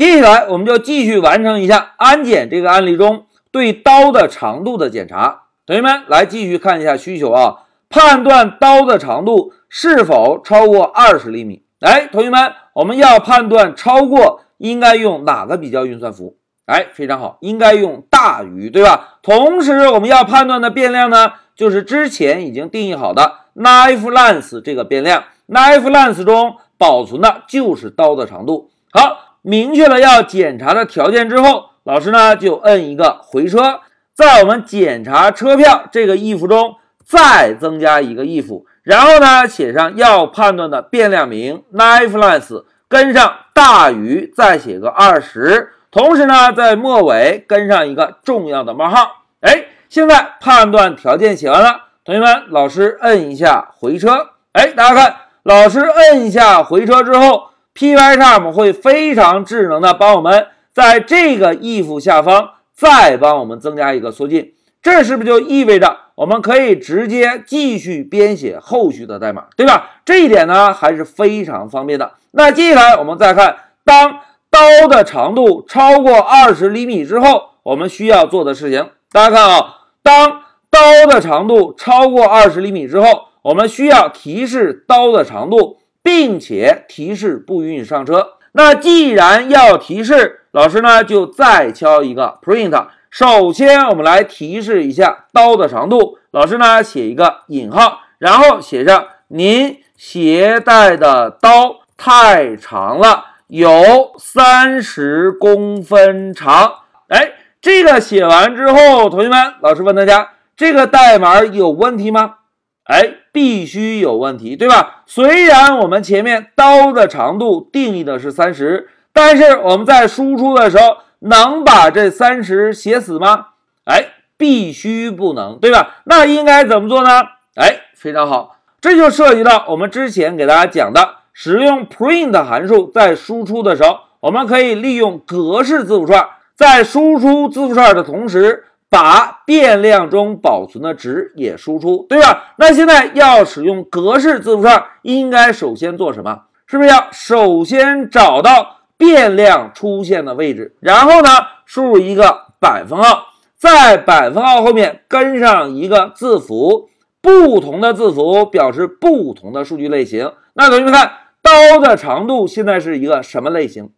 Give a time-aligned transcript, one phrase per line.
[0.00, 5.42] 接下来我们就继续完成一下安检这个案例中对刀的长度的检查。
[5.66, 11.64] 同学们来继续看一下需求啊，判断刀的长度是否超过二十厘米。
[11.80, 16.38] 哎，同学们，我们要判断超过，应该用哪个比较运算符？
[16.64, 19.18] 哎，非常好，应该用大于，对吧？
[19.22, 25.24] 同时，我们要判断的变量呢，就是之前已经定义好的 knife length 这个变量。
[25.48, 28.70] knife length 中保存的就是刀的长度。
[28.92, 29.26] 好。
[29.42, 33.80] 明确了要检查的条件之后，老师呢就摁一个回车，
[34.14, 49.24] 在我们检查车票这个 if 中再增加一个 if，然后呢写上要判断的变量名 knife length，跟上大于，再写个二十，同时呢在末尾跟上一个重要的冒号。
[49.40, 54.30] 哎，现在判断条件写完了，同学们，老师摁一下回车。
[54.52, 57.49] 哎，大家看，老师摁一下回车之后。
[57.74, 69.90] Pycharm 会非常智能的帮我们在这个 if 下方再帮我们增加一个缩进，这是不是就意味着我们可以直接继续编写后续的代码，对吧？
[70.04, 72.12] 这一点呢还是非常方便的。
[72.32, 78.90] 那接下来我们再看，当刀的长度超过二十厘米之后，我们需要做的事情。
[79.12, 85.79] 大家看啊，当刀的长度超过二十厘米之后，我们需要提示刀的长度。
[86.02, 88.34] 并且提示不允许上车。
[88.52, 92.86] 那既然要提示，老师呢就再敲一个 print。
[93.10, 96.18] 首先，我们来提示一下刀的长度。
[96.30, 106.72] 老师呢写一个引号，然后写上您携带的刀太长了，有三十公分长。
[107.08, 112.36] 哎，这个写完之后，同学们，老师问大家，这个代码有问题吗？
[112.84, 115.02] 哎，必须有问题，对吧？
[115.06, 123.48] 虽然我们前面刀的长度定义的是三十，但是我们在输出的时候能把这三十写死吗？
[123.84, 125.98] 哎，必须不能，对吧？
[126.04, 127.20] 那应该怎么做呢？
[127.54, 136.26] 哎，非常好，这就涉及到我们之前给大家讲的，使用 print 函数在输出的时候，我们可以利用格式字符串，
[136.56, 138.64] 在输出字符串的同时。
[138.90, 142.52] 把变量中保存的值也输出，对吧？
[142.58, 146.42] 那现在要使用格式字符串，应该首先做什么？
[146.66, 151.28] 是不是要首先找到变量出现的位置，然后呢，
[151.64, 156.90] 输入一个百分号，在百分号后面跟上一个字符，
[157.20, 160.32] 不同的字符表示不同的数据类型。
[160.54, 161.12] 那同学们看，
[161.42, 163.90] 刀的长度现在是一个什么类型？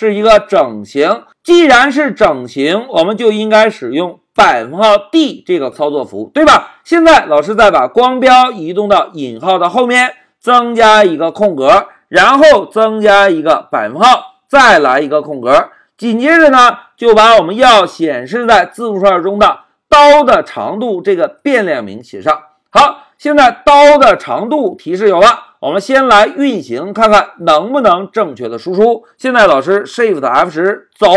[0.00, 6.76] 是一个整形，既然是整形，我们就应该使用百分号 d 这个操作符，对吧？
[6.84, 22.40] 现在老师再把光标移动到引号的后面，增加一个空格，然后增加一个百分号，再来一个空格，紧接着呢，就把我们要显示在字符串中的刀的长度这个变量名写上。
[22.70, 25.56] 好，现在刀的长度提示有了。
[25.58, 29.02] 我们先来运行，看看能不能正确的输出。
[29.16, 31.08] 现在老师 Shift F 十走，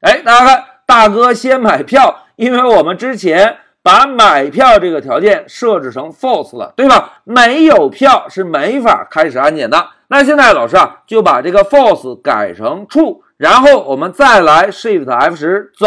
[0.00, 7.20] 哎，大家看，大哥先买票，因为我们之前把买票这个条件设置成 False 了，对吧？
[7.24, 9.88] 没有票是没法开始安检的。
[10.08, 15.86] 那现在老师啊，就把这个 False 改成 True，然后我们再来 Shift F 十走，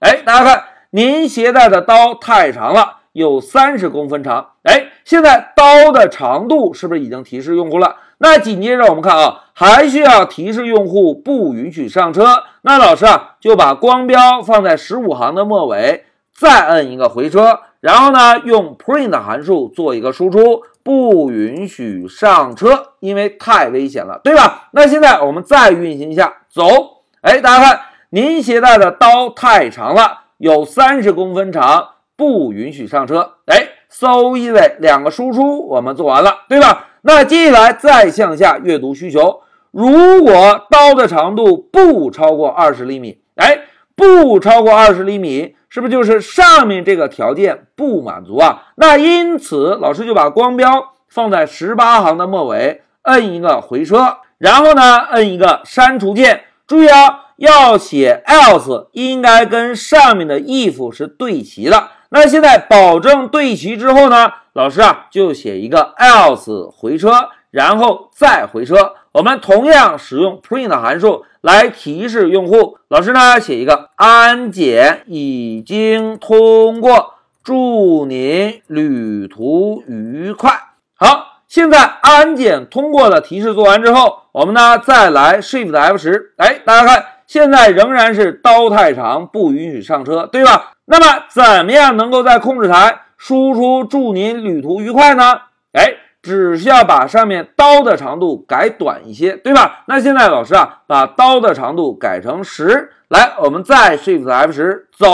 [0.00, 3.00] 哎，大家看，您携带的刀太长了。
[3.12, 7.96] 有三十公分长，哎，现在刀的长度是不是已经提示用户了？
[8.16, 12.44] 那紧接着我们看啊，还需要提示用户不允许上车。
[12.62, 24.70] 那老师啊，就把光标放在十五行的末尾，再摁一个回车，然后呢，用 print 函数做一个输出，不允许上车，因为太危险了，对吧？
[24.70, 31.88] 那现在我们再运行一下，走，哎，大家看，您携带的刀太长了，有三十公分长。
[32.14, 33.32] 不允许上车。
[33.46, 36.88] 哎，so easy，两个输出我们做完了，对吧？
[37.02, 39.42] 那接下来再向下阅读需求。
[39.70, 43.60] 如果刀的长度不超过二十厘米，哎，
[43.94, 48.64] 不超过二十厘米，是不是就是上面这个条件不满足啊？
[48.76, 56.44] 那因此，老师就把光标放在十八行的末尾，摁一个回车，然后呢，摁一个删除键。
[56.66, 61.88] 注意啊，要写 else，应该跟上面的 if 是对齐的。
[62.14, 68.92] 那现在保证对齐之后呢，老师啊就写一个 else 回车，然后再回车。
[69.12, 72.76] 我们同样使用 print 函数来提示用户。
[72.88, 80.50] 老师呢写一个安检已经通过，祝您旅途愉快。
[80.94, 90.71] 好，现在安检通过的提示做完之后，我们呢再来 shift F 十，哎，大家看现在仍然是刀太长，不允许上车，对吧？
[90.92, 95.40] 那么怎么样能够在控制台输出祝您旅途愉快呢？
[95.72, 99.84] 哎，只需要把上面刀的长度改短一些，对吧？
[99.86, 105.06] 那现在老师啊，把刀的长度改成十，来，我们再 Shift F 十走。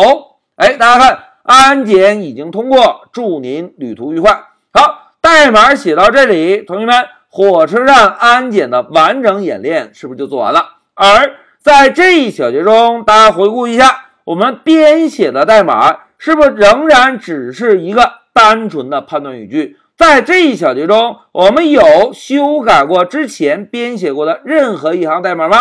[0.56, 4.32] 哎，大家看，安检已经通过，祝您旅途愉快。
[4.72, 10.78] 好，代码写到这里，同学们，火车站安检的完整演练是不是就做完了？
[10.94, 19.78] 而在这一小节中，大家回顾一下，我们编写的代码是不是仍然只是一个单纯的判断语句？
[19.96, 25.56] 在这一小节中，我们有修改过之前编写过的任何一行代码吗？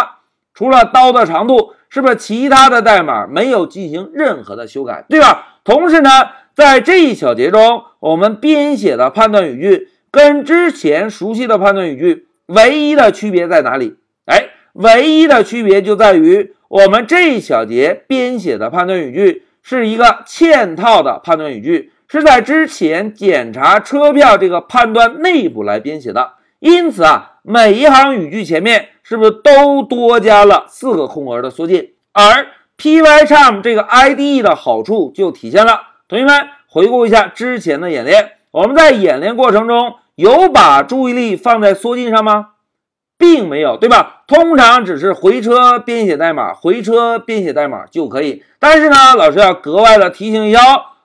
[0.53, 5.59] 除了刀的长度，是不是其他的代码没有进行任何的修改，对吧？
[5.63, 6.09] 同时呢，
[6.53, 13.95] 在这一小节中，我们编写的判断语句跟之前熟悉的判断语句唯一的区别在哪里？
[14.25, 14.49] 哎。
[14.73, 26.33] 唯一的区别就在于，我们这一小节编写的判断语句是一个嵌套的判断语句，是在之前检查车票这个判断内部来编写的。
[26.59, 31.91] 因此啊，每一行语句前面是不是都多加了四个空格的缩进？
[32.13, 32.47] 而
[32.77, 35.81] Pycharm 这个 IDE 的好处就体现了。
[36.07, 42.49] 同学们回顾一下之前的演练，我们在演练过程中有把注意力放在缩进上吗？
[43.17, 44.16] 并没有，对吧？
[44.27, 48.43] 通常只是回车编写代码，回车编写代码就可以。
[48.59, 50.59] 但是呢，老师要格外的提醒一下，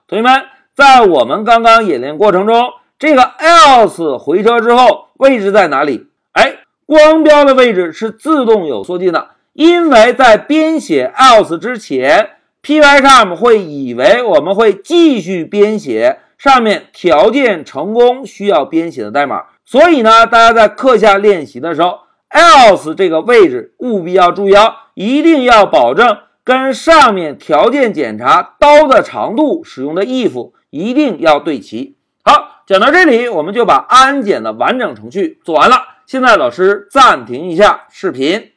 [0.09, 0.43] 同学们，
[0.75, 6.07] 在我们刚刚演练过程中，这个 else 回车之后位置在哪里？
[6.33, 12.31] 哎，光标的位置是自动有缩进的，因为在编写 else 之前
[12.61, 19.43] ，Pycharm 会以为我们会继续编写上面条件成功需要编写的代码。
[19.63, 21.99] 所以呢，大家在课下练习的时候
[22.33, 31.97] ，else 这个位置务必要注意啊，一定要保证跟上面条件检查刀的长度使用的 if 一定要对齐。
[32.23, 35.77] 好，讲到这里，我们就把安检的完整程序做完了。
[36.05, 38.52] 现在老师暂停一下视频。